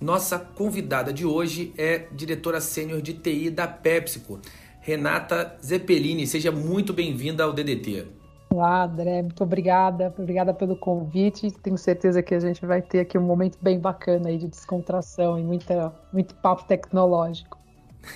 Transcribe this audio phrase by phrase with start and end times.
[0.00, 4.38] Nossa convidada de hoje é diretora sênior de TI da PepsiCo,
[4.80, 6.24] Renata Zeppelini.
[6.24, 8.06] Seja muito bem-vinda ao DDT.
[8.50, 11.50] Olá, André, muito obrigada, obrigada pelo convite.
[11.50, 15.36] Tenho certeza que a gente vai ter aqui um momento bem bacana aí de descontração
[15.36, 17.58] e muita, muito papo tecnológico.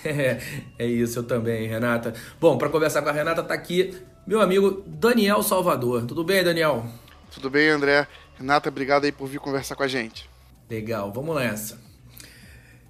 [0.05, 0.39] É,
[0.79, 2.15] é isso, eu também, Renata.
[2.41, 6.07] Bom, para conversar com a Renata tá aqui meu amigo Daniel Salvador.
[6.07, 6.87] Tudo bem, Daniel?
[7.35, 8.07] Tudo bem, André.
[8.39, 10.32] Renata, obrigado aí por vir conversar com a gente.
[10.73, 11.79] Legal, vamos nessa.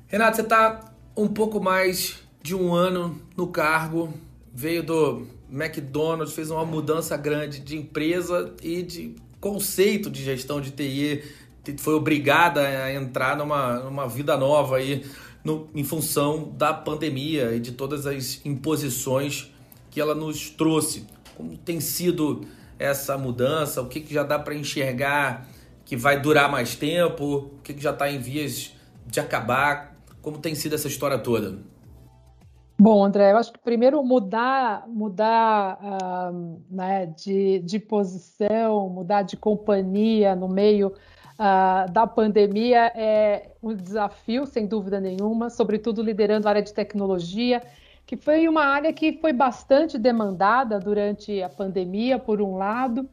[0.06, 4.14] Renata, você tá um pouco mais de um ano no cargo,
[4.54, 10.70] veio do McDonald's, fez uma mudança grande de empresa e de conceito de gestão de
[10.70, 11.24] TI,
[11.78, 15.04] foi obrigada a entrar numa, numa vida nova aí
[15.42, 19.52] no, em função da pandemia e de todas as imposições
[19.90, 21.04] que ela nos trouxe.
[21.36, 22.42] Como tem sido
[22.78, 23.82] essa mudança?
[23.82, 25.48] O que, que já dá para enxergar
[25.92, 27.50] que vai durar mais tempo?
[27.58, 28.74] O que, que já está em vias
[29.06, 29.94] de acabar?
[30.22, 31.58] Como tem sido essa história toda?
[32.80, 39.36] Bom, André, eu acho que primeiro mudar, mudar uh, né, de, de posição, mudar de
[39.36, 40.94] companhia no meio
[41.38, 47.60] uh, da pandemia é um desafio, sem dúvida nenhuma, sobretudo liderando a área de tecnologia,
[48.06, 53.06] que foi uma área que foi bastante demandada durante a pandemia, por um lado,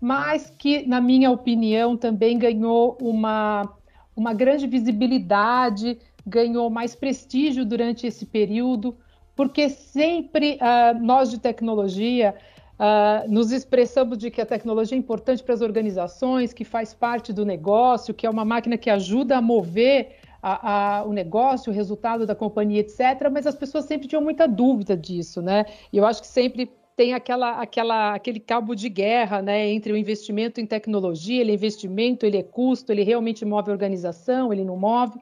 [0.00, 3.72] mas que, na minha opinião, também ganhou uma,
[4.14, 8.96] uma grande visibilidade, ganhou mais prestígio durante esse período,
[9.34, 12.34] porque sempre uh, nós de tecnologia
[12.76, 17.32] Uh, nos expressamos de que a tecnologia é importante para as organizações, que faz parte
[17.32, 21.74] do negócio, que é uma máquina que ajuda a mover a, a, o negócio, o
[21.74, 23.30] resultado da companhia, etc.
[23.32, 25.64] Mas as pessoas sempre tinham muita dúvida disso, né?
[25.90, 29.96] E eu acho que sempre tem aquela, aquela, aquele cabo de guerra né, entre o
[29.96, 34.64] investimento em tecnologia, ele é investimento, ele é custo, ele realmente move a organização, ele
[34.64, 35.20] não move.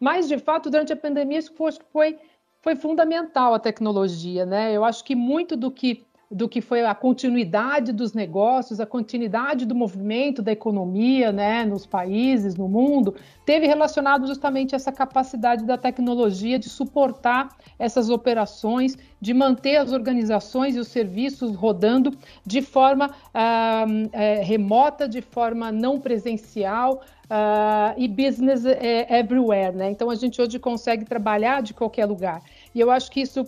[0.00, 2.18] Mas, de fato, durante a pandemia, isso foi, foi,
[2.62, 4.46] foi fundamental a tecnologia.
[4.46, 4.74] Né?
[4.74, 9.66] Eu acho que muito do que do que foi a continuidade dos negócios, a continuidade
[9.66, 15.76] do movimento da economia né, nos países, no mundo, teve relacionado justamente essa capacidade da
[15.76, 22.12] tecnologia de suportar essas operações, de manter as organizações e os serviços rodando
[22.46, 27.02] de forma ah, é, remota, de forma não presencial.
[27.30, 29.88] Uh, e business é, everywhere, né?
[29.88, 32.42] Então a gente hoje consegue trabalhar de qualquer lugar.
[32.74, 33.46] E eu acho que isso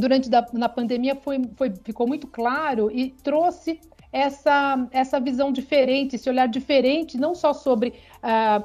[0.00, 3.78] durante da, na pandemia foi, foi, ficou muito claro e trouxe
[4.12, 7.94] essa, essa visão diferente, esse olhar diferente, não só sobre
[8.24, 8.64] uh,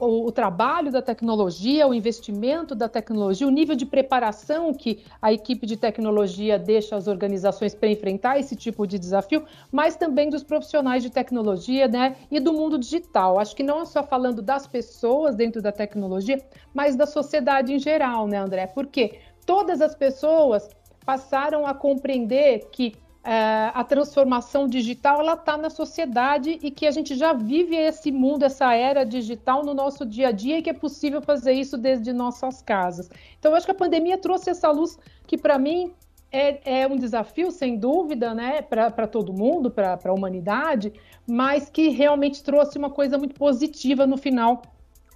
[0.00, 5.30] o, o, trabalho da tecnologia, o investimento da tecnologia, o nível de preparação que a
[5.32, 10.42] equipe de tecnologia deixa as organizações para enfrentar esse tipo de desafio, mas também dos
[10.42, 13.38] profissionais de tecnologia né, e do mundo digital.
[13.38, 16.42] Acho que não é só falando das pessoas dentro da tecnologia,
[16.72, 18.66] mas da sociedade em geral, né, André?
[18.66, 20.68] Porque todas as pessoas
[21.06, 26.90] passaram a compreender que uh, a transformação digital ela está na sociedade e que a
[26.90, 30.70] gente já vive esse mundo, essa era digital no nosso dia a dia e que
[30.70, 33.08] é possível fazer isso desde nossas casas.
[33.38, 35.94] Então, eu acho que a pandemia trouxe essa luz que, para mim,
[36.32, 40.92] é, é, um desafio, sem dúvida, né, para todo mundo, para a humanidade,
[41.26, 44.62] mas que realmente trouxe uma coisa muito positiva no final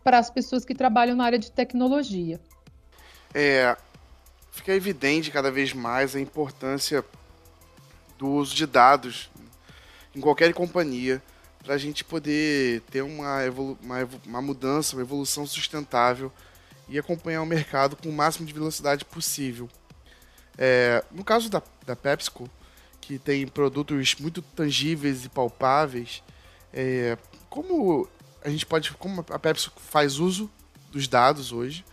[0.04, 2.40] para as pessoas que trabalham na área de tecnologia.
[3.34, 3.76] É,
[4.50, 7.05] fica evidente cada vez mais a importância
[8.19, 9.31] do uso de dados
[10.14, 11.23] em qualquer companhia
[11.62, 13.38] para a gente poder ter uma,
[13.81, 16.32] uma, uma mudança, uma evolução sustentável
[16.88, 19.69] e acompanhar o mercado com o máximo de velocidade possível.
[20.58, 22.50] É, no caso da, da PepsiCo,
[23.00, 26.23] que tem produtos muito tangíveis e palpáveis,
[26.73, 27.17] é,
[27.49, 28.08] como
[28.43, 30.50] a gente pode, como a PepsiCo faz uso
[30.91, 31.85] dos dados hoje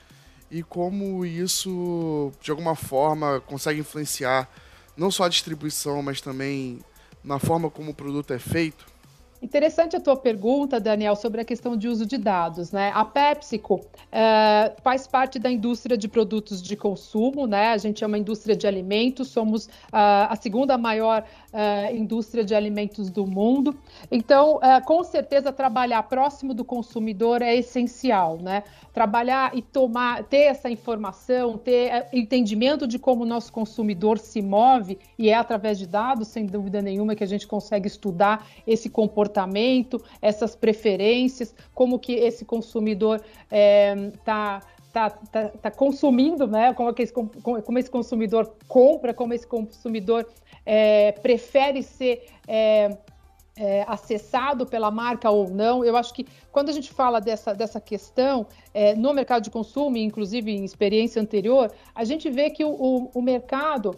[0.50, 4.50] e como isso, de alguma forma, consegue influenciar
[4.96, 6.80] não só a distribuição, mas também
[7.24, 8.86] na forma como o produto é feito?
[9.42, 12.92] Interessante a tua pergunta, Daniel, sobre a questão de uso de dados, né?
[12.96, 13.82] A PepsiCo
[14.12, 17.70] é, faz parte da indústria de produtos de consumo, né?
[17.70, 21.24] A gente é uma indústria de alimentos, somos uh, a segunda maior
[21.54, 23.78] uh, indústria de alimentos do mundo.
[24.12, 28.64] Então, uh, com certeza, trabalhar próximo do consumidor é essencial, né?
[28.92, 34.98] Trabalhar e tomar, ter essa informação, ter entendimento de como o nosso consumidor se move,
[35.18, 39.27] e é através de dados, sem dúvida nenhuma, que a gente consegue estudar esse comportamento,
[40.22, 44.62] essas preferências, como que esse consumidor está.
[44.74, 46.74] É, Tá, tá, tá, consumindo, né?
[46.74, 50.26] Como, que esse, como, esse consumidor compra, como esse consumidor
[50.66, 52.98] é, prefere ser é,
[53.58, 55.84] é, acessado pela marca ou não.
[55.84, 59.98] Eu acho que quando a gente fala dessa, dessa questão é, no mercado de consumo,
[59.98, 63.96] inclusive em experiência anterior, a gente vê que o, o, o mercado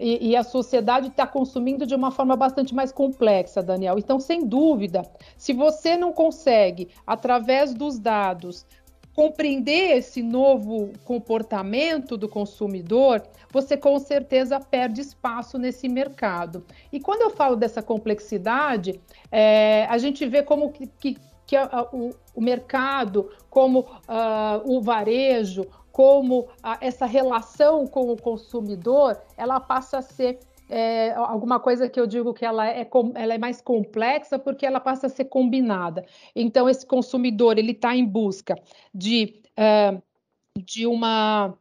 [0.00, 3.98] e, e, a sociedade está consumindo de uma forma bastante mais complexa, Daniel.
[3.98, 5.02] Então, sem dúvida,
[5.36, 8.66] se você não consegue, através dos dados,
[9.14, 16.64] compreender esse novo comportamento do consumidor, você com certeza perde espaço nesse mercado.
[16.90, 18.98] E quando eu falo dessa complexidade,
[19.30, 24.80] é, a gente vê como que, que, que a, o, o, mercado, como uh, o
[24.80, 25.66] varejo,
[26.00, 30.38] como a, essa relação com o consumidor, ela passa a ser
[30.70, 34.80] é, alguma coisa que eu digo que ela é, ela é mais complexa porque ela
[34.80, 36.06] passa a ser combinada.
[36.34, 38.56] Então, esse consumidor ele está em busca
[38.94, 40.02] de, uh,
[40.58, 41.52] de, uma,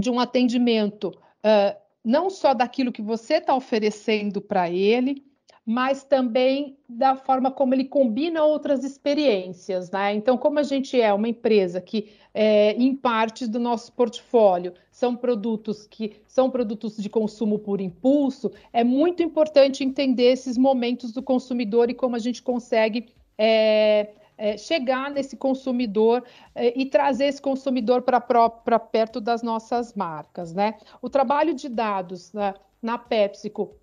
[0.00, 5.24] de um atendimento uh, não só daquilo que você está oferecendo para ele,
[5.66, 10.14] mas também da forma como ele combina outras experiências, né?
[10.14, 15.16] Então, como a gente é uma empresa que, é, em partes do nosso portfólio, são
[15.16, 21.20] produtos que são produtos de consumo por impulso, é muito importante entender esses momentos do
[21.20, 26.22] consumidor e como a gente consegue é, é, chegar nesse consumidor
[26.54, 30.76] é, e trazer esse consumidor para perto das nossas marcas, né?
[31.02, 33.74] O trabalho de dados né, na PepsiCo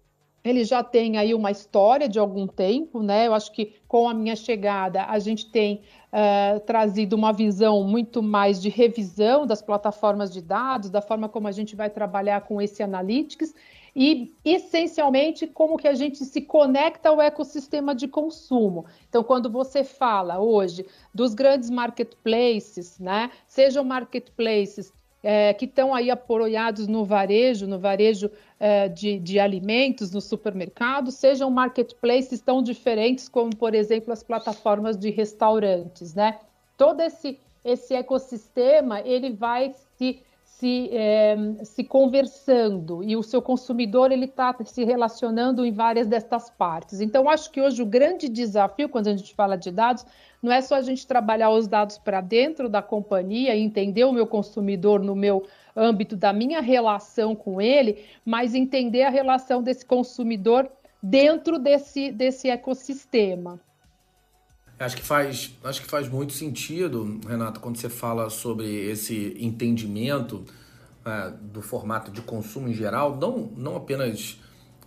[0.44, 3.28] ele já tem aí uma história de algum tempo, né?
[3.28, 5.82] Eu acho que com a minha chegada a gente tem
[6.12, 11.48] uh, trazido uma visão muito mais de revisão das plataformas de dados, da forma como
[11.48, 13.54] a gente vai trabalhar com esse analytics
[13.96, 18.86] e essencialmente como que a gente se conecta ao ecossistema de consumo.
[19.08, 23.32] Então, quando você fala hoje dos grandes marketplaces, né?
[23.48, 24.92] Sejam marketplaces
[25.24, 28.30] é, que estão aí apoiados no varejo, no varejo
[28.60, 34.98] é, de, de, alimentos, no supermercado, sejam marketplaces tão diferentes como, por exemplo, as plataformas
[34.98, 36.40] de restaurantes, né?
[36.78, 40.22] Todo esse, esse ecossistema, ele vai se,
[40.64, 46.50] se, é, se conversando e o seu consumidor, ele está se relacionando em várias destas
[46.50, 47.02] partes.
[47.02, 50.06] Então, acho que hoje o grande desafio, quando a gente fala de dados,
[50.42, 54.26] não é só a gente trabalhar os dados para dentro da companhia entender o meu
[54.26, 55.46] consumidor no meu
[55.76, 60.72] âmbito da minha relação com ele, mas entender a relação desse consumidor
[61.02, 63.60] dentro desse, desse ecossistema.
[64.84, 70.44] Acho que faz, acho que faz muito sentido, Renato, quando você fala sobre esse entendimento
[71.06, 74.38] é, do formato de consumo em geral, não, não apenas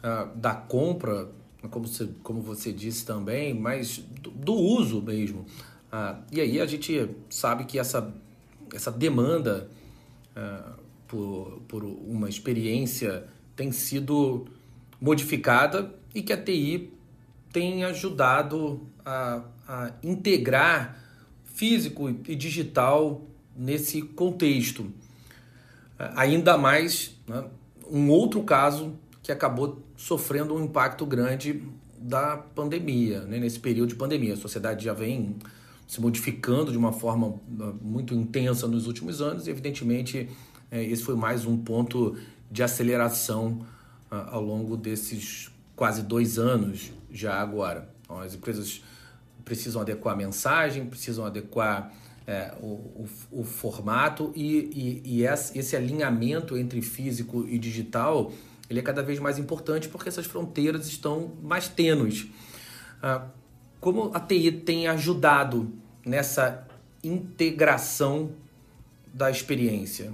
[0.03, 1.29] é, da compra
[1.71, 5.47] como você, como você disse também, mas do, do uso mesmo.
[5.91, 8.15] Ah, e aí a gente sabe que essa,
[8.75, 9.69] essa demanda
[11.09, 14.47] por, por uma experiência tem sido
[15.01, 16.93] modificada e que a TI
[17.51, 20.99] tem ajudado a, a integrar
[21.45, 23.23] físico e digital
[23.57, 24.93] nesse contexto.
[25.99, 27.45] Ah, ainda mais né,
[27.91, 31.63] um outro caso que acabou sofrendo um impacto grande
[31.99, 33.39] da pandemia, né?
[33.39, 34.35] nesse período de pandemia.
[34.35, 35.37] A sociedade já vem
[35.89, 40.29] se modificando de uma forma ah, muito intensa nos últimos anos e, evidentemente,
[40.71, 42.17] é, esse foi mais um ponto
[42.51, 43.65] de aceleração
[44.11, 47.91] ah, ao longo desses quase dois anos já agora.
[48.03, 48.83] Então, as empresas
[49.47, 51.95] precisam adequar a mensagem, precisam adequar
[52.27, 58.33] é, o, o, o, formato e, e, e esse alinhamento entre físico e digital
[58.69, 62.27] ele é cada vez mais importante porque essas fronteiras estão mais tênues.
[63.03, 63.27] Ah,
[63.81, 65.73] como a TI tem ajudado
[66.05, 66.67] nessa
[67.03, 68.33] integração
[69.15, 70.13] da experiência?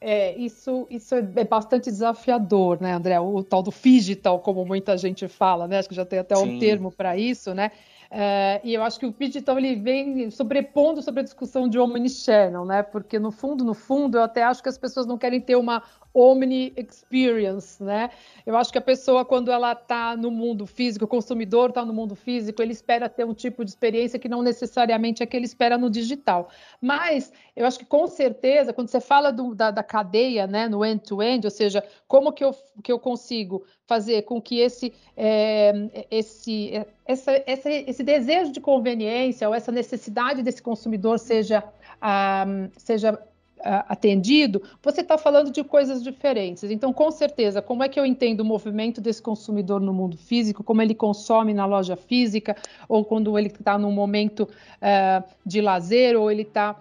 [0.00, 3.20] É, isso, isso é bastante desafiador, né, André?
[3.20, 5.78] O tal do digital, como muita gente fala, né?
[5.78, 6.56] Acho que já tem até Sim.
[6.56, 7.70] um termo para isso, né?
[8.12, 12.64] É, e eu acho que o digital ele vem sobrepondo sobre a discussão de omnichannel,
[12.64, 12.82] né?
[12.82, 15.80] Porque no fundo, no fundo, eu até acho que as pessoas não querem ter uma
[16.12, 18.10] omni experience, né?
[18.44, 21.92] Eu acho que a pessoa, quando ela está no mundo físico, o consumidor está no
[21.92, 25.46] mundo físico, ele espera ter um tipo de experiência que não necessariamente é que ele
[25.46, 26.48] espera no digital.
[26.80, 30.84] Mas eu acho que com certeza, quando você fala do, da, da, cadeia, né, no
[30.84, 36.06] end-to-end, -end, ou seja, como que eu, que eu consigo fazer com que esse, é,
[36.10, 36.72] esse,
[37.04, 41.64] essa, essa, esse desejo de conveniência ou essa necessidade desse consumidor seja,
[42.02, 43.18] um, seja
[43.64, 46.64] atendido, você está falando de coisas diferentes.
[46.64, 50.64] Então, com certeza, como é que eu entendo o movimento desse consumidor no mundo físico,
[50.64, 52.56] como ele consome na loja física,
[52.88, 56.80] ou quando ele está num momento uh, de lazer, ou ele está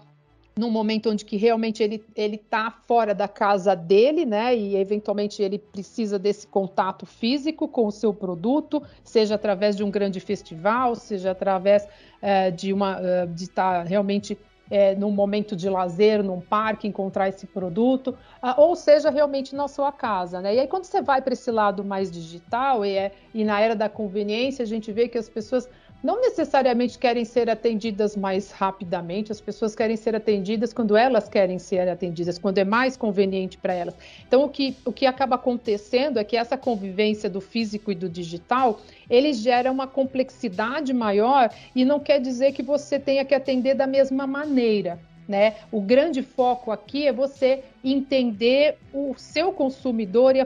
[0.59, 4.53] num momento onde que realmente ele ele está fora da casa dele, né?
[4.55, 9.89] E eventualmente ele precisa desse contato físico com o seu produto, seja através de um
[9.89, 14.37] grande festival, seja através uh, de uma uh, de estar tá realmente
[14.69, 19.67] é, num momento de lazer, num parque, encontrar esse produto, uh, ou seja, realmente na
[19.67, 20.41] sua casa.
[20.41, 20.55] Né?
[20.55, 23.75] E aí, quando você vai para esse lado mais digital, e, é, e na era
[23.75, 25.69] da conveniência, a gente vê que as pessoas
[26.01, 31.59] não necessariamente querem ser atendidas mais rapidamente, as pessoas querem ser atendidas quando elas querem
[31.59, 33.95] ser atendidas, quando é mais conveniente para elas.
[34.25, 38.07] Então, o que, o que acaba acontecendo é que essa convivência do físico e do
[38.07, 38.79] digital,
[39.09, 43.85] ele gera uma complexidade maior e não quer dizer que você tenha que atender da
[43.85, 44.99] mesma maneira.
[45.29, 45.57] Né?
[45.71, 50.41] O grande foco aqui é você entender o seu consumidor e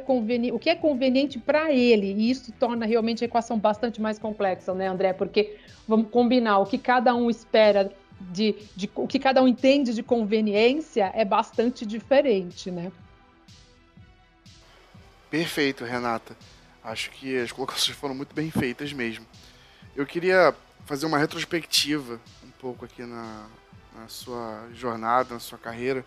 [0.52, 2.12] o que é conveniente para ele.
[2.12, 5.14] E isso torna realmente a equação bastante mais complexa, né, André?
[5.14, 5.56] Porque
[5.88, 10.04] vamos combinar o que cada um espera de, de o que cada um entende de
[10.04, 12.92] conveniência é bastante diferente, né?
[15.32, 16.36] Perfeito, Renata.
[16.84, 19.26] Acho que as colocações foram muito bem feitas mesmo.
[19.96, 20.54] Eu queria
[20.86, 23.48] fazer uma retrospectiva um pouco aqui na,
[23.96, 26.06] na sua jornada, na sua carreira.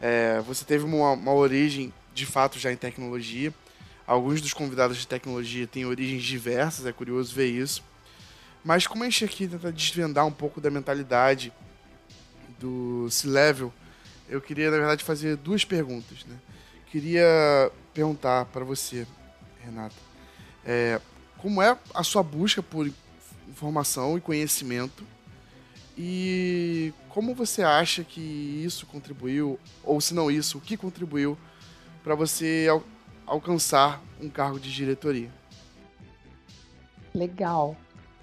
[0.00, 3.52] É, você teve uma, uma, origem, de fato, já em tecnologia.
[4.06, 7.82] Alguns dos convidados de tecnologia têm origens diversas, é curioso ver isso.
[8.64, 11.52] Mas como a gente aqui tenta desvendar um pouco da mentalidade
[12.58, 13.72] do C-Level,
[14.28, 16.24] eu queria, na verdade, fazer duas perguntas.
[16.24, 16.36] Né?
[16.86, 19.06] Queria perguntar para você,
[19.62, 19.94] Renata,
[20.64, 21.00] é,
[21.36, 22.90] como é a sua busca por
[23.48, 25.04] informação e conhecimento
[26.00, 31.36] e como você acha que isso contribuiu, ou se não isso, o que contribuiu
[32.04, 32.84] para você al
[33.26, 35.28] alcançar um cargo de diretoria?
[37.14, 37.76] Legal,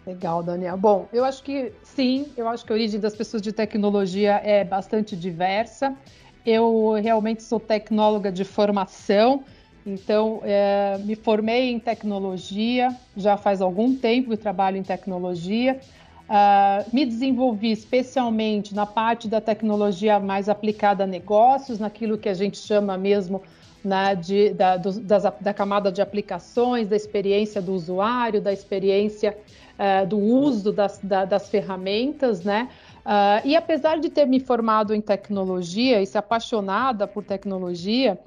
[0.08, 0.78] legal, Daniel.
[0.78, 4.64] Bom, eu acho que sim, eu acho que a origem das pessoas de tecnologia é
[4.64, 5.96] bastante diversa.
[6.44, 9.44] Eu realmente sou tecnóloga de formação,
[9.86, 15.80] então é, me formei em tecnologia já faz algum tempo que trabalho em tecnologia.
[16.28, 22.34] Uh, me desenvolvi especialmente na parte da tecnologia mais aplicada a negócios, naquilo que a
[22.34, 23.44] gente chama mesmo
[23.84, 29.38] né, de, da, do, das, da, camada de aplicações, da experiência do usuário, da experiência
[29.78, 32.70] uh, do uso das, da, das ferramentas, né?
[33.06, 38.20] Uh, e apesar de ter me formado em tecnologia e ser apaixonada por tecnologia,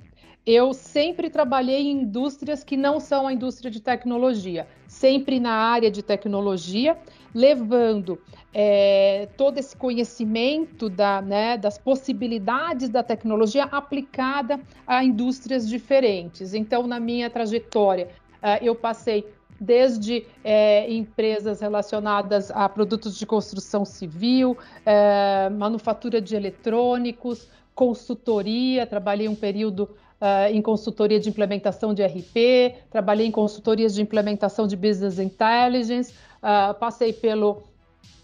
[0.47, 5.91] eu sempre trabalhei em indústrias que não são a indústria de tecnologia, sempre na área
[5.91, 6.99] de tecnologia
[7.35, 8.19] levando
[8.53, 16.55] é, todo esse conhecimento da, né, das possibilidades da tecnologia aplicada a indústrias diferentes.
[16.55, 18.09] Então, na minha trajetória,
[18.43, 19.25] uh, eu passei
[19.61, 29.29] desde é, empresas relacionadas a produtos de construção civil, é, manufatura de eletrônicos, consultoria, trabalhei
[29.29, 29.89] um período
[30.21, 36.13] Uh, em consultoria de implementação de RP, trabalhei em consultorias de implementação de business intelligence,
[36.39, 37.65] Uh, passei pelo,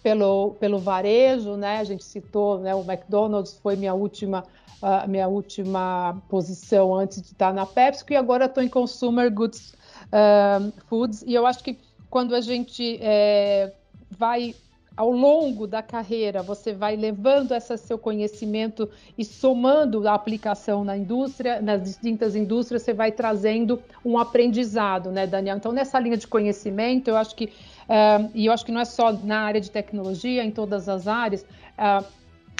[0.02, 1.78] pelo, pelo varejo, né?
[1.78, 2.74] A gente citou, né?
[2.74, 4.44] O McDonald's foi minha última,
[4.80, 9.74] uh, minha última posição antes de estar na PepsiCo e agora estou em Consumer Goods
[10.12, 11.24] uh, Foods.
[11.26, 11.76] E eu acho que
[12.08, 13.72] quando a gente é,
[14.08, 14.54] vai
[14.96, 20.96] ao longo da carreira, você vai levando esse seu conhecimento e somando a aplicação na
[20.96, 25.56] indústria, nas distintas indústrias, você vai trazendo um aprendizado, né, Daniel?
[25.56, 28.84] Então, nessa linha de conhecimento, eu acho que, uh, e eu acho que não é
[28.84, 32.04] só na área de tecnologia, em todas as áreas, uh,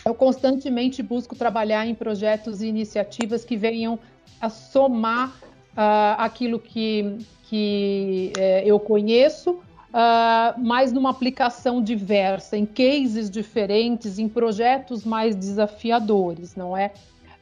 [0.05, 3.99] eu constantemente busco trabalhar em projetos e iniciativas que venham
[4.41, 9.63] a somar uh, aquilo que, que uh, eu conheço
[9.95, 16.91] uh, mas numa aplicação diversa, em cases diferentes, em projetos mais desafiadores, não é?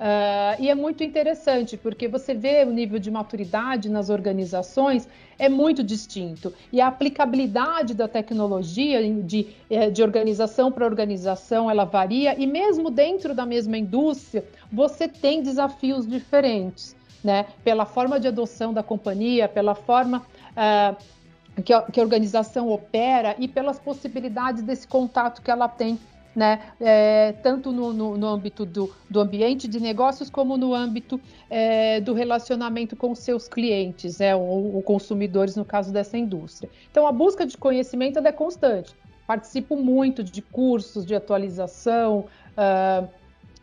[0.02, 5.48] Uh, e é muito interessante, porque você vê o nível de maturidade nas organizações é
[5.48, 6.52] muito distinto.
[6.72, 12.90] E a aplicabilidade da tecnologia de, eh, de organização para organização, ela varia, e mesmo
[12.90, 17.46] dentro da mesma indústria, você tem desafios diferentes, né?
[17.62, 20.22] Pela forma de adoção da companhia, pela forma...
[20.52, 21.21] Uh,
[21.64, 25.98] que a, que a organização opera e pelas possibilidades desse contato que ela tem
[26.34, 26.60] né?
[26.80, 32.00] É, tanto no, no, no âmbito do, do, ambiente de negócios como no âmbito é,
[32.00, 34.34] do relacionamento com seus clientes, né?
[34.34, 36.70] ou, ou, consumidores, no caso dessa indústria.
[36.90, 38.94] Então, a busca de conhecimento é constante.
[39.26, 43.08] Participo muito de cursos de atualização, uh,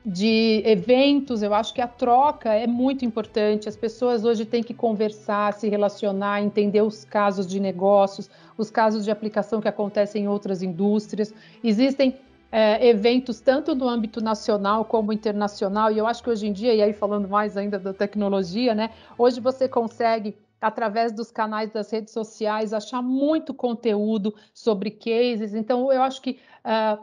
[0.05, 1.43] de eventos.
[1.43, 3.67] Eu acho que a troca é muito importante.
[3.67, 9.03] As pessoas hoje têm que conversar, se relacionar, entender os casos de negócios, os casos
[9.03, 11.33] de aplicação que acontecem em outras indústrias.
[11.63, 12.17] Existem
[12.51, 16.73] é, eventos tanto no âmbito nacional como internacional, e eu acho que hoje em dia,
[16.73, 18.89] e aí falando mais ainda da tecnologia, né?
[19.17, 25.53] Hoje você consegue através dos canais das redes sociais achar muito conteúdo sobre cases.
[25.53, 27.01] Então, eu acho que uh,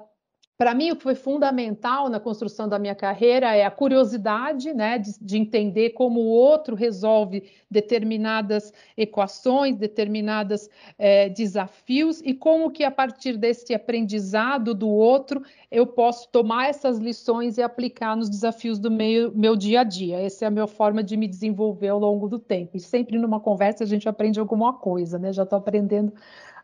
[0.58, 4.98] para mim, o que foi fundamental na construção da minha carreira é a curiosidade, né,
[4.98, 12.84] de, de, entender como o outro resolve determinadas equações, determinados é, desafios e como que
[12.84, 18.78] a partir desse aprendizado do outro eu posso tomar essas lições e aplicar nos desafios
[18.78, 20.18] do meu, meu dia a dia.
[20.20, 22.78] Essa é a minha forma de me desenvolver ao longo do tempo.
[22.78, 25.34] E sempre numa conversa a gente aprende alguma coisa, né?
[25.34, 26.14] Já estou aprendendo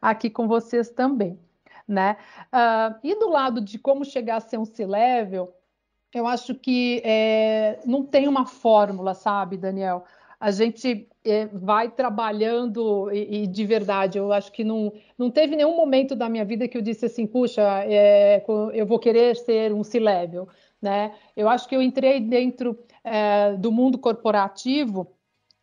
[0.01, 1.39] aqui com vocês também
[1.87, 2.17] né?
[2.53, 5.53] Uh, e do lado de como chegar a ser um C-level,
[6.15, 10.05] eu acho que é, não tem uma fórmula, sabe, Daniel?
[10.39, 15.57] A gente é, vai trabalhando e, e, de verdade, eu acho que não, não teve
[15.57, 19.73] nenhum momento da minha vida que eu disse assim, puxa, é, eu vou querer ser
[19.73, 20.49] um C-level,
[20.81, 21.15] né?
[21.37, 25.09] Eu acho que eu entrei dentro é, do mundo corporativo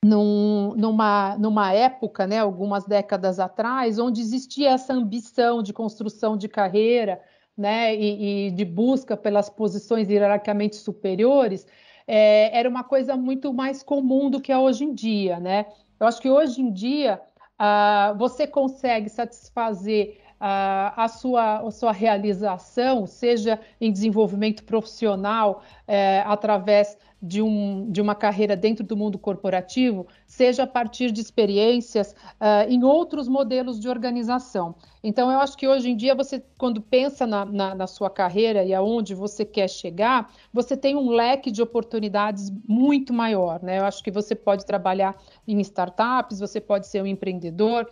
[0.03, 6.48] num, numa, numa época, né, algumas décadas atrás, onde existia essa ambição de construção de
[6.48, 7.22] carreira
[7.58, 11.68] né, e, e de busca pelas posições hierarquicamente superiores,
[12.08, 15.39] é, era uma coisa muito mais comum do que é hoje em dia.
[15.39, 15.65] Né?
[16.00, 17.21] Eu acho que hoje em dia
[17.60, 25.91] uh, você consegue satisfazer a, sua, a sua realização, seja em desenvolvimento profissional, uh,
[26.25, 32.13] através de, um, de uma carreira dentro do mundo corporativo, seja a partir de experiências
[32.39, 34.75] uh, em outros modelos de organização.
[35.04, 38.63] Então, eu acho que hoje em dia, você, quando pensa na, na, na, sua carreira
[38.63, 43.62] e aonde você quer chegar, você tem um leque de oportunidades muito maior.
[43.62, 43.80] Né?
[43.80, 47.89] Eu acho que você pode trabalhar em startups, você pode ser um empreendedor,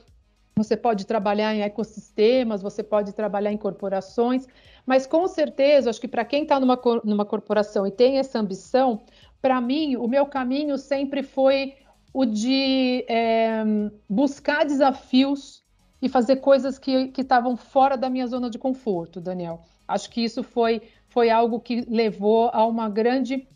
[0.58, 4.48] você pode trabalhar em ecossistemas, você pode trabalhar em corporações,
[4.86, 9.04] mas com certeza, acho que para quem está numa, numa corporação e tem essa ambição,
[9.42, 11.76] para mim, o meu caminho sempre foi
[12.14, 13.64] o de é,
[14.10, 15.64] buscar desafios
[16.02, 19.62] e fazer coisas que estavam fora da minha zona de conforto, Daniel.
[19.88, 23.48] Acho que isso foi, foi algo que levou a uma grande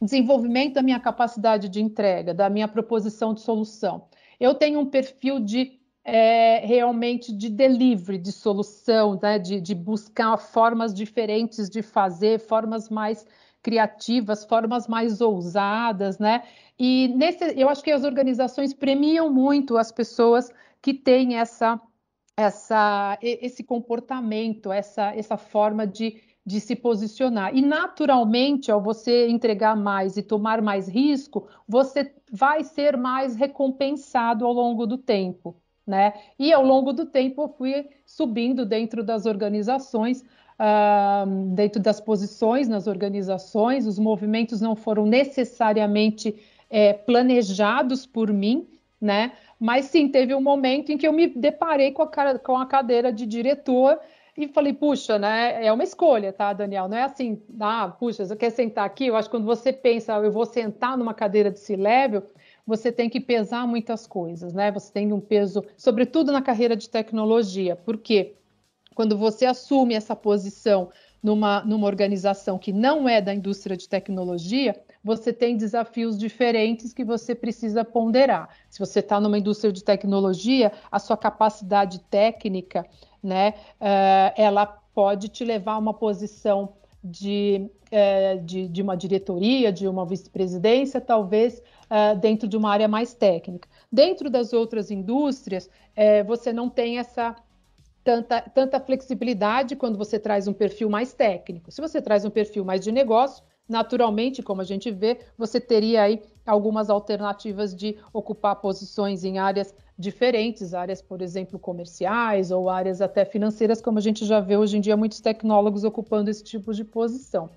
[0.00, 4.06] desenvolvimento da minha capacidade de entrega, da minha proposição de solução.
[4.38, 9.40] Eu tenho um perfil de é, realmente de delivery, de solução, né?
[9.40, 13.26] de, de buscar formas diferentes de fazer, formas mais
[13.60, 16.44] criativas, formas mais ousadas, né?
[16.78, 21.80] E nesse, eu acho que as organizações premiam muito as pessoas que têm essa,
[22.36, 27.52] essa, esse comportamento, essa, essa forma de, de se posicionar.
[27.56, 34.46] E naturalmente, ao você entregar mais e tomar mais risco, você vai ser mais recompensado
[34.46, 36.14] ao longo do tempo né?
[36.38, 40.22] E ao longo do tempo eu fui subindo dentro das organizações,
[40.58, 46.34] uh, dentro das posições nas organizações, os movimentos não foram necessariamente
[46.68, 48.66] é, planejados por mim,
[49.00, 49.32] né?
[49.58, 53.12] Mas sim, teve um momento em que eu me deparei com a, com a cadeira
[53.12, 53.98] de diretor
[54.36, 55.64] e falei, puxa, né?
[55.64, 56.88] É uma escolha, tá, Daniel?
[56.88, 59.06] Não é assim, ah, puxa, você quer sentar aqui?
[59.06, 62.22] Eu acho que quando você pensa, eu vou sentar numa cadeira de C-level,
[62.66, 64.72] você tem que pesar muitas coisas, né?
[64.72, 68.34] Você tem um peso, sobretudo na carreira de tecnologia, porque
[68.94, 70.90] quando você assume essa posição
[71.22, 74.74] numa, numa organização que não é da indústria de tecnologia,
[75.04, 78.48] você tem desafios diferentes que você precisa ponderar.
[78.68, 82.84] Se você está numa indústria de tecnologia, a sua capacidade técnica,
[83.22, 89.72] né, uh, ela pode te levar a uma posição de, uh, de, de uma diretoria,
[89.72, 93.68] de uma vice-presidência, talvez uh, dentro de uma área mais técnica.
[93.90, 97.36] Dentro das outras indústrias, uh, você não tem essa
[98.02, 101.70] tanta, tanta flexibilidade quando você traz um perfil mais técnico.
[101.70, 106.02] Se você traz um perfil mais de negócio, naturalmente, como a gente vê, você teria
[106.02, 113.00] aí algumas alternativas de ocupar posições em áreas diferentes, áreas, por exemplo, comerciais ou áreas
[113.00, 116.72] até financeiras, como a gente já vê hoje em dia muitos tecnólogos ocupando esse tipo
[116.72, 117.50] de posição.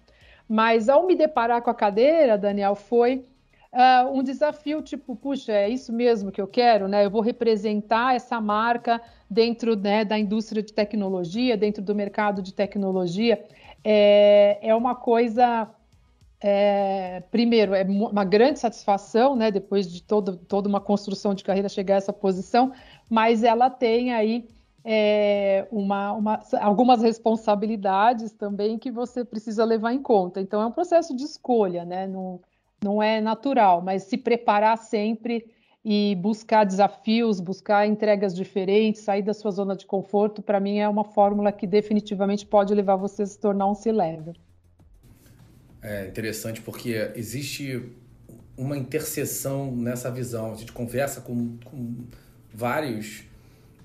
[0.48, 3.26] Mas ao me deparar com a cadeira, Daniel, foi
[3.72, 7.06] uh, um desafio tipo, puxa, é isso mesmo que eu quero, né?
[7.06, 12.54] Eu vou representar essa marca dentro né, da indústria de tecnologia, dentro do mercado de
[12.54, 13.46] tecnologia.
[13.84, 15.70] É, é uma coisa
[16.42, 21.68] é, primeiro, é uma grande satisfação, né, depois de todo, toda uma construção de carreira
[21.68, 22.72] chegar a essa posição,
[23.10, 24.48] mas ela tem aí
[24.86, 30.40] é, uma, uma, algumas responsabilidades também que você precisa levar em conta.
[30.40, 32.40] Então, é um processo de escolha, né, não,
[32.82, 35.46] não é natural, mas se preparar sempre
[35.84, 40.88] e buscar desafios, buscar entregas diferentes, sair da sua zona de conforto, para mim é
[40.88, 44.34] uma fórmula que definitivamente pode levar você a se tornar um C-level.
[45.82, 47.82] É interessante porque existe
[48.58, 50.52] uma interseção nessa visão.
[50.52, 51.96] A gente conversa com, com
[52.54, 53.24] vários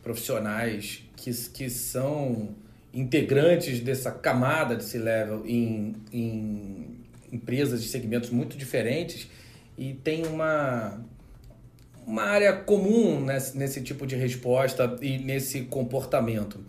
[0.02, 2.54] profissionais que, que são
[2.92, 6.96] integrantes dessa camada de C-Level em, em
[7.32, 9.28] empresas de segmentos muito diferentes
[9.76, 11.00] e tem uma,
[12.06, 16.64] uma área comum nesse, nesse tipo de resposta e nesse comportamento.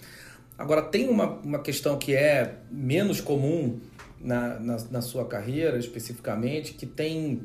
[0.57, 3.79] Agora, tem uma, uma questão que é menos comum
[4.25, 7.43] na, na, na sua carreira, especificamente, que tem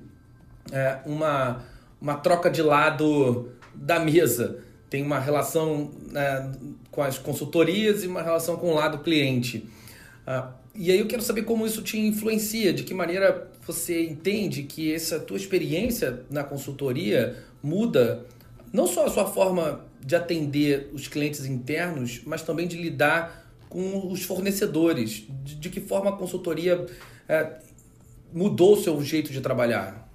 [0.73, 1.63] é, uma,
[2.01, 4.59] uma troca de lado da mesa.
[4.89, 6.49] Tem uma relação é,
[6.91, 9.69] com as consultorias e uma relação com o lado cliente.
[10.27, 14.63] Ah, e aí eu quero saber como isso te influencia, de que maneira você entende
[14.63, 18.25] que essa tua experiência na consultoria muda
[18.73, 24.09] não só a sua forma de atender os clientes internos, mas também de lidar com
[24.13, 25.27] os fornecedores?
[25.43, 26.85] De, de que forma a consultoria
[27.27, 27.59] é,
[28.33, 30.11] mudou o seu jeito de trabalhar?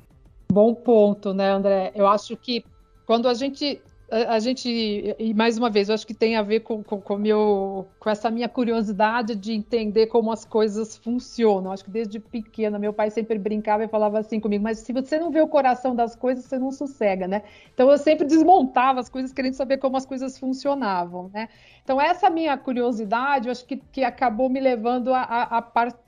[0.52, 1.92] Bom ponto, né, André?
[1.96, 2.64] Eu acho que
[3.08, 6.60] quando a gente a, gente, e mais uma vez, eu acho que tem a ver
[6.60, 11.72] com, com, com, meu, com essa minha curiosidade de entender como as coisas funcionam.
[11.72, 15.18] Acho que desde pequena, meu pai sempre brincava e falava assim comigo: mas se você
[15.18, 17.42] não vê o coração das coisas, você não sossega, né?
[17.74, 21.50] Então eu sempre desmontava as coisas querendo saber como as coisas funcionavam, né?
[21.84, 25.58] Então, essa minha curiosidade, eu acho que, que acabou me levando a, a,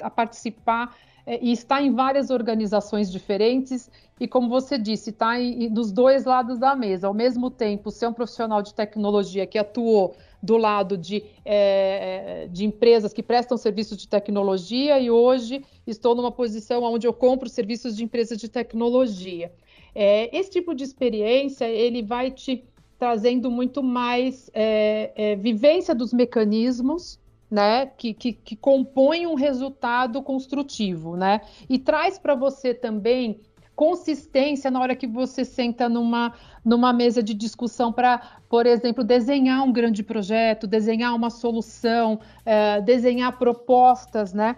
[0.01, 5.33] a participar é, e estar em várias organizações diferentes e, como você disse, está
[5.69, 7.07] dos dois lados da mesa.
[7.07, 12.65] Ao mesmo tempo, ser um profissional de tecnologia que atuou do lado de, é, de
[12.65, 17.95] empresas que prestam serviços de tecnologia e hoje estou numa posição onde eu compro serviços
[17.95, 19.51] de empresas de tecnologia.
[19.93, 22.63] É, esse tipo de experiência ele vai te
[22.99, 30.21] trazendo muito mais é, é, vivência dos mecanismos né, que, que, que compõem um resultado
[30.21, 33.39] construtivo, né, e traz para você também
[33.77, 36.33] consistência na hora que você senta numa,
[36.65, 42.81] numa mesa de discussão para, por exemplo, desenhar um grande projeto, desenhar uma solução, é,
[42.81, 44.55] desenhar propostas, né,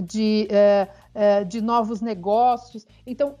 [0.00, 2.86] de, é, é, de novos negócios.
[3.04, 3.34] Então,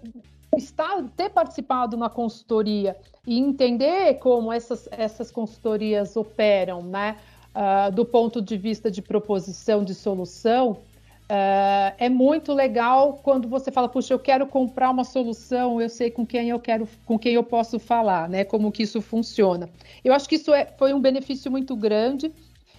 [0.56, 7.16] estar, ter participado na consultoria e entender como essas, essas consultorias operam, né,
[7.56, 10.78] uh, do ponto de vista de proposição de solução,
[11.26, 16.08] Uh, é muito legal quando você fala, puxa, eu quero comprar uma solução, eu sei
[16.08, 18.44] com quem eu quero, com quem eu posso falar, né?
[18.44, 19.68] Como que isso funciona.
[20.04, 22.32] Eu acho que isso é, foi um benefício muito grande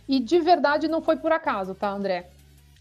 [0.08, 2.30] e de verdade não foi por acaso, tá, André?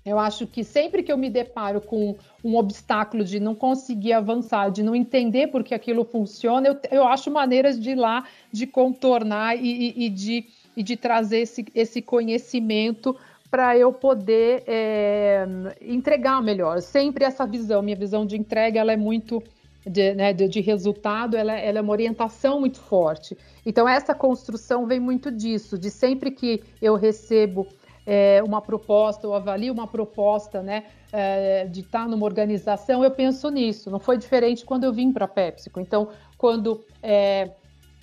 [0.05, 4.71] Eu acho que sempre que eu me deparo com um obstáculo de não conseguir avançar,
[4.71, 8.69] de não entender por que aquilo funciona, eu, eu acho maneiras de ir lá, de
[8.69, 10.47] contornar e, e, e de,
[10.77, 13.17] e de trazer esse, esse conhecimento
[13.51, 15.47] para eu poder é,
[15.81, 16.83] entregar melhor.
[16.83, 19.43] Sempre essa visão, minha visão de entrega, ela é muito
[19.87, 23.37] de, né, de, de resultado, ela, ela, é uma orientação muito forte.
[23.65, 27.67] Então, essa construção vem muito disso, de sempre que eu recebo
[28.05, 33.49] é, uma proposta, eu avalio uma proposta, né, é, de estar numa organização, eu penso
[33.49, 33.91] nisso.
[33.91, 35.81] Não foi diferente quando eu vim para a PepsiCo.
[35.81, 37.51] Então, quando é,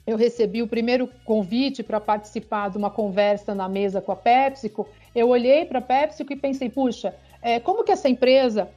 [0.05, 4.87] eu recebi o primeiro convite para participar de uma conversa na mesa com a PepsiCo,
[5.15, 8.69] eu olhei para a PepsiCo e pensei, puxa, é, como que essa empresa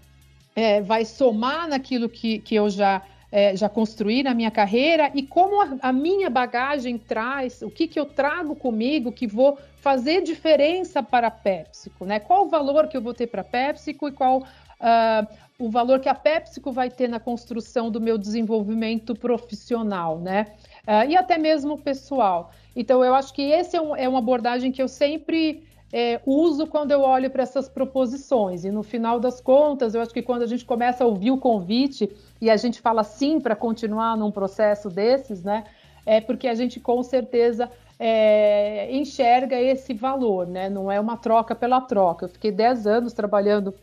[0.55, 5.23] é, vai somar naquilo que, que eu já é, já construí na minha carreira e
[5.23, 10.23] como a, a, minha bagagem traz, o que, que eu trago comigo que vou fazer
[10.23, 12.19] diferença para a PepsiCo, né?
[12.19, 15.27] Qual o valor que eu vou ter para a PepsiCo e qual uh,
[15.59, 20.47] o valor que a PepsiCo vai ter na construção do meu desenvolvimento profissional, né?
[20.87, 22.53] Uh, e até mesmo pessoal.
[22.75, 26.67] Então, eu acho que esse é, um, é uma abordagem que eu sempre é, uso
[26.67, 28.65] quando eu olho para essas proposições.
[28.65, 31.39] E no final das contas, eu acho que quando a gente começa a ouvir o
[31.39, 35.65] convite e a gente fala sim para continuar num processo desses, né?
[36.05, 40.69] É porque a gente com certeza é, enxerga esse valor, né?
[40.69, 42.27] Não é uma troca pela troca.
[42.27, 43.75] Eu fiquei 10 anos trabalhando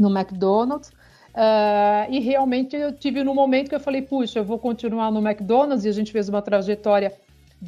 [0.00, 0.92] no McDonald's
[1.34, 5.26] uh, e realmente eu tive no momento que eu falei, puxa, eu vou continuar no
[5.26, 7.12] McDonald's e a gente fez uma trajetória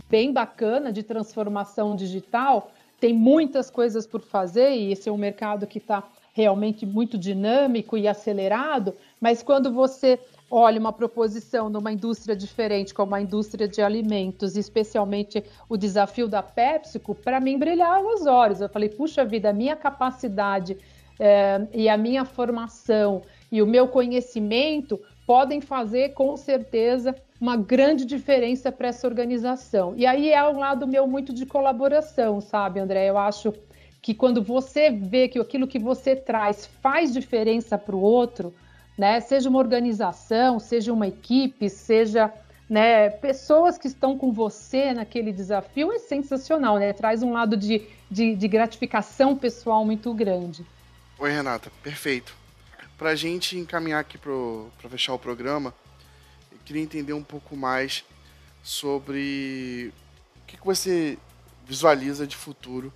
[0.08, 2.70] bem bacana de transformação digital.
[3.00, 7.96] Tem muitas coisas por fazer e esse é um mercado que está realmente muito dinâmico
[7.98, 10.18] e acelerado, mas quando você
[10.50, 16.42] olha uma proposição numa indústria diferente, como a indústria de alimentos, especialmente o desafio da
[16.42, 18.60] PepsiCo, para mim brilhava os olhos.
[18.60, 20.76] Eu falei, puxa vida, a minha capacidade
[21.18, 23.22] é, e a minha formação
[23.52, 29.92] e o meu conhecimento podem fazer com certeza uma grande diferença para essa organização.
[29.94, 33.10] E aí é um lado meu muito de colaboração, sabe, André?
[33.10, 33.52] Eu acho
[34.00, 38.54] que quando você vê que aquilo que você traz faz diferença para o outro,
[38.96, 39.20] né?
[39.20, 42.32] Seja uma organização, seja uma equipe, seja
[42.68, 46.92] né, pessoas que estão com você naquele desafio, é sensacional, né?
[46.94, 50.64] Traz um lado de, de, de gratificação pessoal muito grande.
[51.18, 52.41] Oi, Renata, perfeito.
[53.02, 55.74] Para a gente encaminhar aqui para fechar o programa,
[56.52, 58.04] eu queria entender um pouco mais
[58.62, 59.92] sobre
[60.36, 61.18] o que, que você
[61.66, 62.92] visualiza de futuro,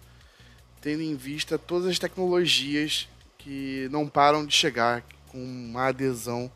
[0.81, 6.53] tendo em vista todas as tecnologias que não param de chegar, com uma adesão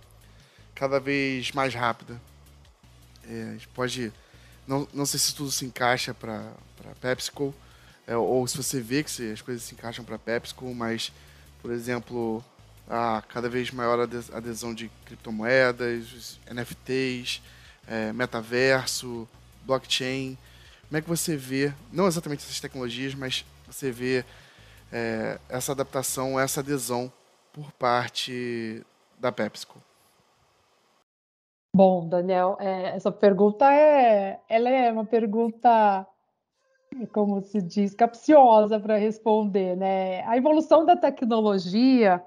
[0.72, 2.22] cada vez mais rápida.
[3.28, 4.12] É, pode.
[4.64, 6.52] Não, não sei se tudo se encaixa para
[7.00, 7.52] PepsiCo,
[8.06, 11.10] é, ou se você vê que se, as coisas se encaixam para PepsiCo, mas,
[11.60, 12.44] por exemplo,
[12.90, 17.40] a cada vez maior adesão de criptomoedas, NFTs,
[17.86, 19.28] é, metaverso,
[19.64, 20.36] blockchain.
[20.88, 24.24] Como é que você vê, não exatamente essas tecnologias, mas você vê
[24.92, 27.12] é, essa adaptação, essa adesão
[27.52, 28.84] por parte
[29.20, 29.80] da PepsiCo?
[31.72, 36.04] Bom, Daniel, é, essa pergunta é, ela é uma pergunta,
[37.12, 40.26] como se diz, capciosa para responder, né?
[40.26, 42.20] A evolução da tecnologia,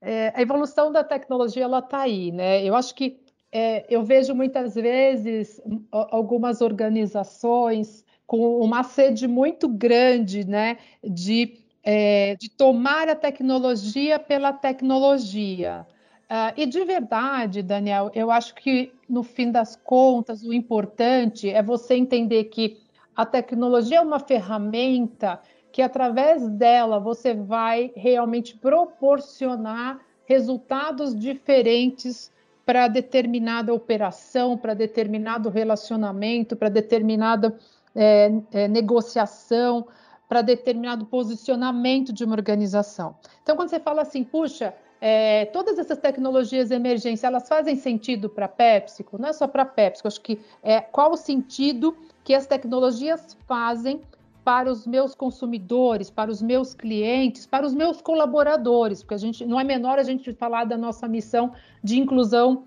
[0.00, 2.64] é, a evolução da tecnologia, ela está aí, né?
[2.64, 10.46] Eu acho que é, eu vejo muitas vezes algumas organizações com uma sede muito grande,
[10.46, 15.86] né, de é, de tomar a tecnologia pela tecnologia.
[16.24, 21.62] Uh, e de verdade, Daniel, eu acho que no fim das contas, o importante é
[21.62, 22.76] você entender que
[23.16, 25.40] a tecnologia é uma ferramenta
[25.78, 32.32] que, através dela, você vai realmente proporcionar resultados diferentes
[32.66, 37.56] para determinada operação, para determinado relacionamento, para determinada
[37.94, 39.86] é, é, negociação
[40.28, 43.14] para determinado posicionamento de uma organização.
[43.44, 48.46] Então, quando você fala assim, puxa, é, todas essas tecnologias emergentes, elas fazem sentido para
[48.46, 49.16] a PepsiCo?
[49.16, 53.38] Não é só para a PepsiCo, acho que é qual o sentido que as tecnologias
[53.46, 54.02] fazem
[54.48, 59.44] para os meus consumidores, para os meus clientes, para os meus colaboradores, porque a gente
[59.44, 61.52] não é menor a gente falar da nossa missão
[61.84, 62.64] de inclusão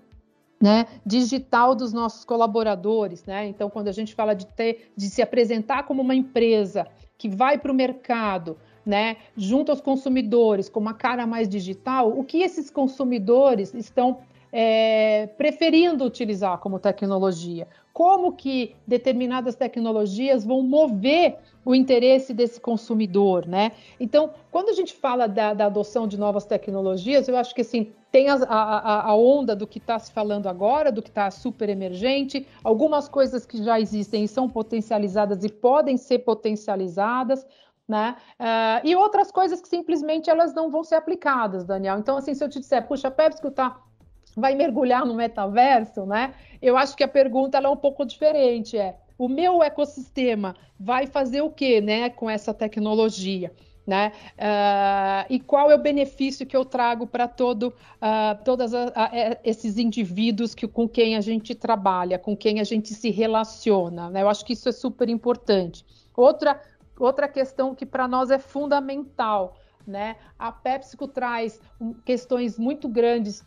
[0.60, 3.48] né, digital dos nossos colaboradores, né?
[3.48, 6.86] Então, quando a gente fala de ter, de se apresentar como uma empresa
[7.18, 12.22] que vai para o mercado, né, junto aos consumidores, com uma cara mais digital, o
[12.22, 14.20] que esses consumidores estão
[14.52, 17.66] é, preferindo utilizar como tecnologia?
[17.92, 23.72] Como que determinadas tecnologias vão mover o interesse desse consumidor, né?
[23.98, 27.92] Então, quando a gente fala da, da adoção de novas tecnologias, eu acho que assim
[28.10, 31.68] tem a, a, a onda do que está se falando agora, do que está super
[31.70, 37.46] emergente, algumas coisas que já existem e são potencializadas e podem ser potencializadas,
[37.88, 38.16] né?
[38.38, 41.98] Uh, e outras coisas que simplesmente elas não vão ser aplicadas, Daniel.
[41.98, 43.80] Então, assim, se eu te disser, puxa, a PepsiCo tá,
[44.36, 46.34] vai mergulhar no metaverso, né?
[46.60, 51.42] Eu acho que a pergunta é um pouco diferente, é o meu ecossistema vai fazer
[51.42, 53.52] o que, né, com essa tecnologia?
[53.86, 54.12] Né?
[54.38, 58.72] Uh, e qual é o benefício que eu trago para todo, uh, todos
[59.42, 64.08] esses indivíduos que, com quem a gente trabalha, com quem a gente se relaciona?
[64.08, 64.22] Né?
[64.22, 65.84] Eu acho que isso é super importante.
[66.16, 66.60] Outra,
[66.98, 70.16] outra questão que para nós é fundamental, né?
[70.38, 71.60] A PepsiCo traz
[72.04, 73.44] questões muito grandes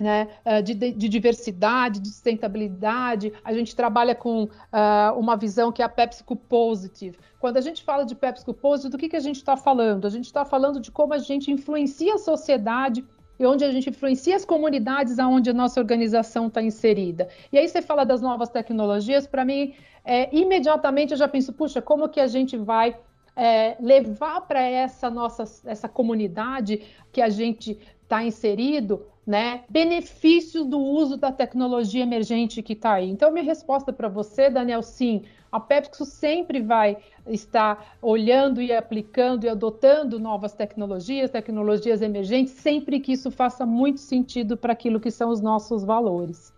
[0.00, 3.32] né, eh, de, de, diversidade, de sustentabilidade.
[3.44, 7.18] A gente trabalha com uh, uma visão que é a PepsiCo Positive.
[7.38, 10.06] Quando a gente fala de PepsiCo Positive, do que, que a gente está falando?
[10.06, 13.04] A gente está falando de como a gente influencia a sociedade
[13.38, 17.28] e onde a gente influencia as comunidades aonde a nossa organização está inserida.
[17.50, 21.80] E aí você fala das novas tecnologias, para mim, é, imediatamente eu já penso, puxa,
[21.80, 22.96] como que a gente vai
[23.34, 30.80] é, levar para essa nossa essa comunidade que a gente está inserido, né, benefícios do
[30.80, 33.08] uso da tecnologia emergente que está aí.
[33.08, 36.96] Então, minha resposta para você, Daniel, sim, a PepsiCo sempre vai
[37.28, 44.00] estar olhando e aplicando e adotando novas tecnologias, tecnologias emergentes, sempre que isso faça muito
[44.00, 46.52] sentido para aquilo que são os nossos valores.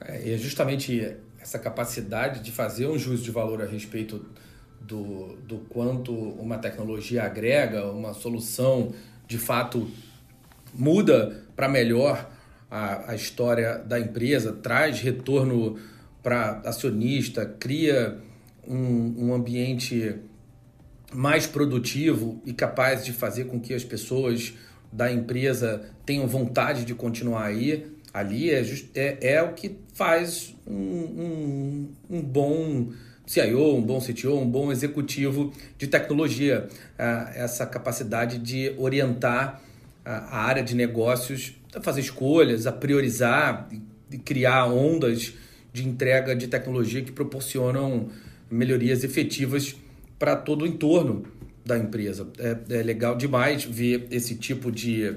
[0.00, 4.24] É, é justamente essa capacidade de fazer um juízo de valor a respeito
[4.80, 8.94] do, do quanto uma tecnologia agrega, uma solução
[9.26, 9.86] de fato
[10.76, 12.28] muda para melhor
[12.70, 15.78] a, a história da empresa, traz retorno
[16.22, 18.18] para acionista, cria
[18.66, 20.16] um, um ambiente
[21.12, 24.54] mais produtivo e capaz de fazer com que as pessoas
[24.92, 30.54] da empresa tenham vontade de continuar aí, ali é, just, é, é o que faz
[30.66, 32.92] um, um, um bom
[33.26, 39.60] CIO, um bom CTO, um bom executivo de tecnologia, ah, essa capacidade de orientar
[40.06, 43.68] a área de negócios a fazer escolhas, a priorizar
[44.10, 45.34] e criar ondas
[45.72, 48.08] de entrega de tecnologia que proporcionam
[48.48, 49.74] melhorias efetivas
[50.16, 51.24] para todo o entorno
[51.64, 52.28] da empresa.
[52.38, 55.12] É, é, legal demais ver esse tipo de,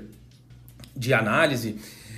[0.97, 1.75] de análise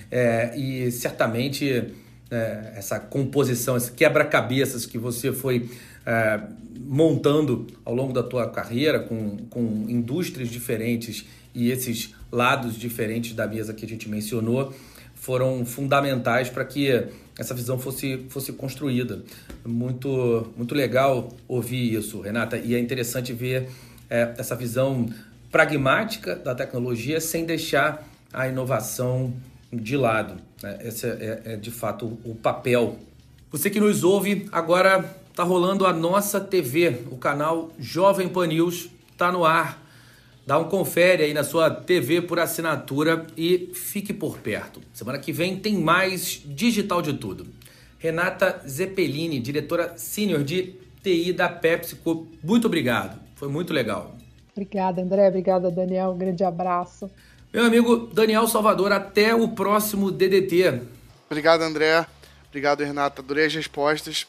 [0.10, 1.94] é, e certamente
[2.32, 5.70] é, essa composição, esse quebra-cabeças que você foi
[6.06, 6.40] é,
[6.80, 13.48] montando ao longo da tua carreira com, com indústrias diferentes e esses lados diferentes da
[13.48, 14.74] mesa que a gente mencionou
[15.16, 19.24] foram fundamentais para que essa visão fosse, fosse construída.
[19.64, 23.70] Muito, muito legal ouvir isso, Renata, e é interessante ver
[24.10, 25.08] é, essa visão
[25.52, 29.34] pragmática da tecnologia sem deixar a inovação
[29.72, 30.38] de lado.
[30.64, 30.80] Né?
[30.84, 32.98] Esse é, é, é de fato o papel.
[33.52, 38.90] Você que nos ouve, agora está rolando a nossa TV, o canal Jovem Pan News,
[39.12, 39.82] está no ar
[40.46, 44.82] Dá um confere aí na sua TV por assinatura e fique por perto.
[44.92, 47.48] Semana que vem tem mais Digital de Tudo.
[47.98, 53.20] Renata Zeppelini, diretora sênior de TI da PepsiCo, muito obrigado.
[53.36, 54.16] Foi muito legal.
[54.52, 55.28] Obrigada, André.
[55.28, 56.12] Obrigada, Daniel.
[56.12, 57.10] Um grande abraço.
[57.54, 60.82] Meu amigo Daniel Salvador, até o próximo DDT.
[61.28, 62.06] Obrigado, André.
[62.50, 63.22] Obrigado, Renata.
[63.22, 64.28] Adorei as respostas.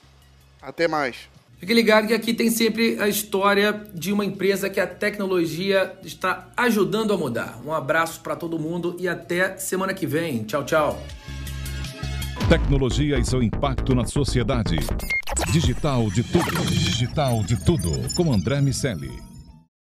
[0.62, 1.16] Até mais.
[1.58, 6.48] Fique ligado que aqui tem sempre a história de uma empresa que a tecnologia está
[6.56, 7.60] ajudando a mudar.
[7.64, 10.42] Um abraço para todo mundo e até semana que vem.
[10.44, 11.02] Tchau, tchau.
[12.48, 14.76] Tecnologia e seu impacto na sociedade.
[15.52, 16.64] Digital de tudo.
[16.66, 17.90] Digital de tudo.
[18.16, 19.10] Com André Miscelli.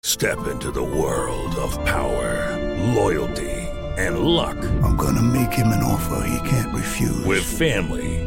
[0.06, 2.58] Step into the world of power,
[2.96, 4.58] loyalty and luck.
[4.82, 7.26] I'm gonna make him an offer he can't refuse.
[7.26, 8.27] With family